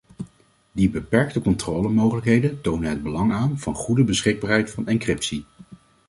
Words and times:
Die 0.71 0.89
beperkte 0.89 1.41
controlemogelijkheden 1.41 2.61
tonen 2.61 2.89
het 2.89 3.03
belang 3.03 3.31
aan 3.33 3.59
van 3.59 3.75
goede 3.75 4.03
beschikbaarheid 4.03 4.71
van 4.71 4.87
encryptie. 4.87 5.45